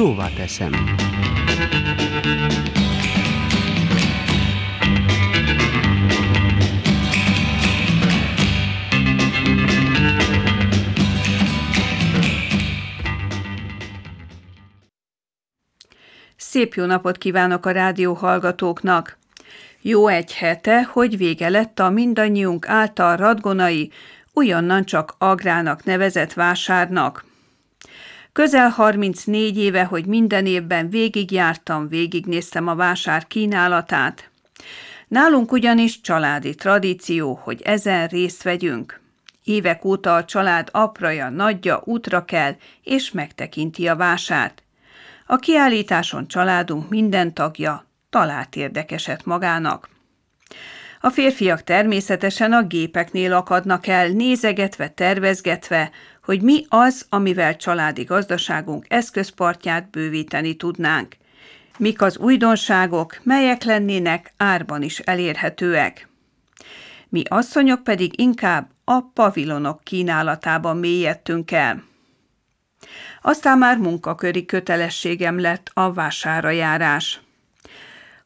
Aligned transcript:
Szóvá 0.00 0.28
teszem. 0.36 0.72
Szép 16.36 16.74
jó 16.74 16.84
napot 16.84 17.18
kívánok 17.18 17.66
a 17.66 17.70
rádió 17.70 18.12
hallgatóknak! 18.12 19.18
Jó 19.80 20.06
egy 20.06 20.34
hete, 20.34 20.82
hogy 20.82 21.16
vége 21.16 21.48
lett 21.48 21.78
a 21.78 21.90
mindannyiunk 21.90 22.68
által 22.68 23.16
radgonai, 23.16 23.90
újonnan 24.32 24.84
csak 24.84 25.14
agrának 25.18 25.84
nevezett 25.84 26.32
vásárnak. 26.32 27.29
Közel 28.32 28.68
34 28.68 29.58
éve, 29.58 29.84
hogy 29.84 30.06
minden 30.06 30.46
évben 30.46 30.90
végigjártam, 30.90 31.88
végignéztem 31.88 32.68
a 32.68 32.74
vásár 32.74 33.26
kínálatát. 33.26 34.30
Nálunk 35.08 35.52
ugyanis 35.52 36.00
családi 36.00 36.54
tradíció, 36.54 37.40
hogy 37.42 37.62
ezen 37.62 38.06
részt 38.06 38.42
vegyünk. 38.42 39.00
Évek 39.44 39.84
óta 39.84 40.14
a 40.14 40.24
család 40.24 40.68
apraja, 40.72 41.28
nagyja 41.28 41.82
útra 41.84 42.24
kell, 42.24 42.56
és 42.82 43.10
megtekinti 43.10 43.88
a 43.88 43.96
vásárt. 43.96 44.62
A 45.26 45.36
kiállításon 45.36 46.26
családunk 46.26 46.88
minden 46.88 47.34
tagja 47.34 47.86
talált 48.10 48.56
érdekeset 48.56 49.24
magának. 49.24 49.88
A 51.02 51.10
férfiak 51.10 51.64
természetesen 51.64 52.52
a 52.52 52.62
gépeknél 52.62 53.32
akadnak 53.32 53.86
el, 53.86 54.08
nézegetve, 54.08 54.88
tervezgetve, 54.88 55.90
hogy 56.24 56.42
mi 56.42 56.64
az, 56.68 57.06
amivel 57.08 57.56
családi 57.56 58.02
gazdaságunk 58.02 58.84
eszközpartját 58.88 59.90
bővíteni 59.90 60.54
tudnánk. 60.54 61.16
Mik 61.78 62.02
az 62.02 62.18
újdonságok, 62.18 63.20
melyek 63.22 63.62
lennének 63.62 64.32
árban 64.36 64.82
is 64.82 64.98
elérhetőek. 64.98 66.08
Mi 67.08 67.22
asszonyok 67.28 67.82
pedig 67.84 68.20
inkább 68.20 68.70
a 68.84 69.00
pavilonok 69.00 69.84
kínálatában 69.84 70.76
mélyedtünk 70.76 71.50
el. 71.50 71.84
Aztán 73.22 73.58
már 73.58 73.78
munkaköri 73.78 74.44
kötelességem 74.44 75.40
lett 75.40 75.70
a 75.74 75.92
vására 75.92 76.50
járás. 76.50 77.20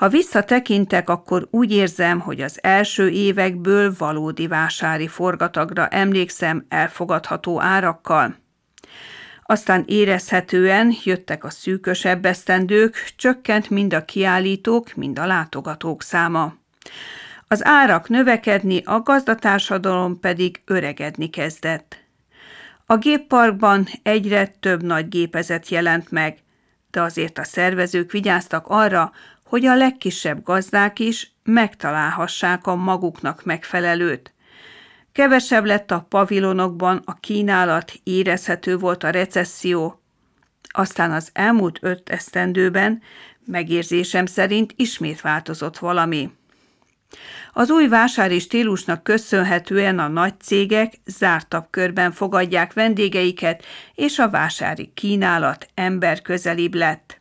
Ha 0.00 0.08
visszatekintek, 0.08 1.10
akkor 1.10 1.48
úgy 1.50 1.72
érzem, 1.72 2.20
hogy 2.20 2.40
az 2.40 2.58
első 2.62 3.08
évekből 3.08 3.94
valódi 3.98 4.46
vásári 4.46 5.08
forgatagra 5.08 5.88
emlékszem 5.88 6.66
elfogadható 6.68 7.60
árakkal. 7.60 8.36
Aztán 9.42 9.84
érezhetően 9.86 10.94
jöttek 11.04 11.44
a 11.44 11.50
szűkösebb 11.50 12.24
esztendők, 12.24 13.12
csökkent 13.16 13.70
mind 13.70 13.94
a 13.94 14.04
kiállítók, 14.04 14.94
mind 14.94 15.18
a 15.18 15.26
látogatók 15.26 16.02
száma. 16.02 16.54
Az 17.48 17.64
árak 17.64 18.08
növekedni, 18.08 18.82
a 18.84 19.00
gazdatársadalom 19.00 20.20
pedig 20.20 20.60
öregedni 20.64 21.30
kezdett. 21.30 21.96
A 22.86 22.96
gépparkban 22.96 23.86
egyre 24.02 24.46
több 24.60 24.82
nagy 24.82 25.08
gépezet 25.08 25.68
jelent 25.68 26.10
meg, 26.10 26.38
de 26.90 27.02
azért 27.02 27.38
a 27.38 27.44
szervezők 27.44 28.10
vigyáztak 28.10 28.66
arra, 28.68 29.12
hogy 29.50 29.66
a 29.66 29.76
legkisebb 29.76 30.42
gazdák 30.42 30.98
is 30.98 31.32
megtalálhassák 31.42 32.66
a 32.66 32.74
maguknak 32.74 33.44
megfelelőt. 33.44 34.34
Kevesebb 35.12 35.64
lett 35.64 35.90
a 35.90 36.06
pavilonokban, 36.08 37.02
a 37.04 37.14
kínálat, 37.14 37.92
érezhető 38.02 38.76
volt 38.76 39.04
a 39.04 39.10
recesszió. 39.10 40.00
Aztán 40.68 41.12
az 41.12 41.30
elmúlt 41.32 41.78
öt 41.82 42.08
esztendőben 42.08 43.02
megérzésem 43.44 44.26
szerint 44.26 44.72
ismét 44.76 45.20
változott 45.20 45.78
valami. 45.78 46.30
Az 47.52 47.70
új 47.70 47.88
vásári 47.88 48.38
stílusnak 48.38 49.02
köszönhetően 49.02 49.98
a 49.98 50.08
nagy 50.08 50.40
cégek 50.40 50.92
zártabb 51.06 51.66
körben 51.70 52.12
fogadják 52.12 52.72
vendégeiket, 52.72 53.64
és 53.94 54.18
a 54.18 54.30
vásári 54.30 54.90
kínálat 54.94 55.66
emberközelibb 55.74 56.74
lett. 56.74 57.19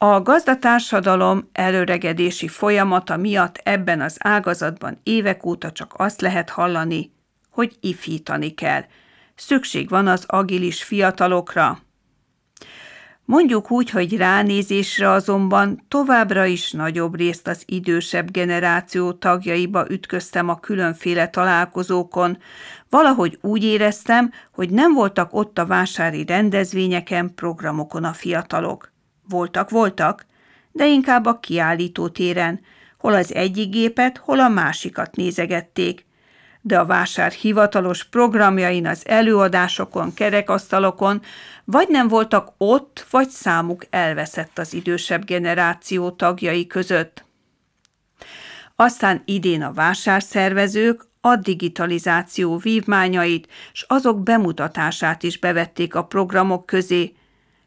A 0.00 0.22
gazdatársadalom 0.22 1.48
előregedési 1.52 2.48
folyamata 2.48 3.16
miatt 3.16 3.60
ebben 3.62 4.00
az 4.00 4.16
ágazatban 4.18 5.00
évek 5.02 5.46
óta 5.46 5.72
csak 5.72 5.94
azt 5.96 6.20
lehet 6.20 6.50
hallani, 6.50 7.12
hogy 7.50 7.76
ifítani 7.80 8.54
kell. 8.54 8.84
Szükség 9.34 9.88
van 9.88 10.06
az 10.06 10.24
agilis 10.26 10.82
fiatalokra, 10.82 11.78
Mondjuk 13.24 13.70
úgy, 13.70 13.90
hogy 13.90 14.16
ránézésre 14.16 15.10
azonban 15.10 15.84
továbbra 15.88 16.44
is 16.44 16.72
nagyobb 16.72 17.16
részt 17.16 17.48
az 17.48 17.62
idősebb 17.66 18.30
generáció 18.30 19.12
tagjaiba 19.12 19.90
ütköztem 19.90 20.48
a 20.48 20.60
különféle 20.60 21.28
találkozókon. 21.28 22.38
Valahogy 22.90 23.38
úgy 23.40 23.64
éreztem, 23.64 24.32
hogy 24.52 24.70
nem 24.70 24.94
voltak 24.94 25.34
ott 25.34 25.58
a 25.58 25.66
vásári 25.66 26.24
rendezvényeken, 26.24 27.34
programokon 27.34 28.04
a 28.04 28.12
fiatalok. 28.12 28.92
Voltak, 29.28 29.70
voltak, 29.70 30.26
de 30.72 30.86
inkább 30.86 31.26
a 31.26 31.40
kiállító 31.40 32.08
téren, 32.08 32.60
hol 32.98 33.14
az 33.14 33.34
egyik 33.34 33.70
gépet, 33.70 34.18
hol 34.18 34.40
a 34.40 34.48
másikat 34.48 35.16
nézegették, 35.16 36.06
de 36.60 36.78
a 36.78 36.86
vásár 36.86 37.32
hivatalos 37.32 38.04
programjain, 38.04 38.86
az 38.86 39.06
előadásokon, 39.06 40.14
kerekasztalokon 40.14 41.22
vagy 41.64 41.88
nem 41.88 42.08
voltak 42.08 42.52
ott, 42.56 43.06
vagy 43.10 43.28
számuk 43.28 43.86
elveszett 43.90 44.58
az 44.58 44.74
idősebb 44.74 45.24
generáció 45.24 46.10
tagjai 46.10 46.66
között. 46.66 47.24
Aztán 48.76 49.22
idén 49.24 49.62
a 49.62 49.72
vásárszervezők 49.72 51.06
a 51.20 51.36
digitalizáció 51.36 52.56
vívmányait 52.56 53.48
s 53.72 53.84
azok 53.88 54.22
bemutatását 54.22 55.22
is 55.22 55.38
bevették 55.38 55.94
a 55.94 56.04
programok 56.04 56.66
közé, 56.66 57.14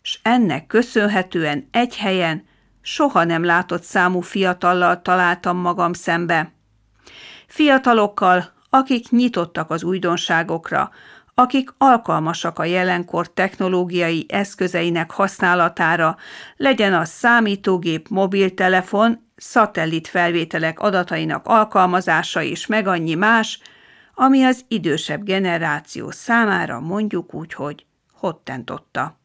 s 0.02 0.20
ennek 0.22 0.68
köszönhetően 0.68 1.68
egy 1.72 1.98
helyen 1.98 2.44
soha 2.82 3.24
nem 3.24 3.44
látott 3.44 3.84
számú 3.84 4.20
fiatallal 4.20 5.02
találtam 5.02 5.58
magam 5.58 5.94
szembe. 5.94 6.52
Fiatalokkal, 7.48 8.54
akik 8.70 9.10
nyitottak 9.10 9.70
az 9.70 9.84
újdonságokra, 9.84 10.92
akik 11.34 11.74
alkalmasak 11.78 12.60
a 12.60 12.64
jelenkor 12.64 13.34
technológiai 13.34 14.26
eszközeinek 14.30 15.12
használatára, 15.12 16.18
legyen 16.56 16.94
az 16.94 17.10
számítógép, 17.10 18.08
mobiltelefon, 18.08 19.30
szatellit 19.36 20.08
felvételek 20.08 20.80
adatainak 20.80 21.48
alkalmazása 21.48 22.42
és 22.42 22.66
meg 22.68 22.88
annyi 22.88 23.14
más, 23.14 23.60
ami 24.14 24.44
az 24.44 24.66
idősebb 24.68 25.24
generáció 25.24 26.12
számára 26.12 26.80
mondjuk 26.80 27.34
úgy, 27.34 27.54
hogy 27.54 27.86
hottentotta. 28.14 29.21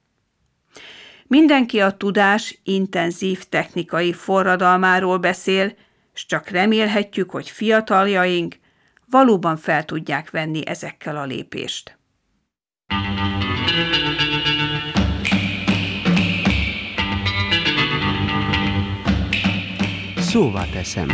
Mindenki 1.27 1.81
a 1.81 1.91
tudás 1.91 2.61
intenzív 2.63 3.45
technikai 3.45 4.13
forradalmáról 4.13 5.19
beszél, 5.19 5.75
s 6.13 6.27
csak 6.27 6.49
remélhetjük, 6.49 7.31
hogy 7.31 7.51
fiataljaink 7.51 8.57
valóban 9.11 9.57
fel 9.57 9.85
tudják 9.85 10.31
venni 10.31 10.67
ezekkel 10.67 11.17
a 11.17 11.25
lépést. 11.25 11.99
Szóvá 20.17 20.65
teszem. 20.73 21.09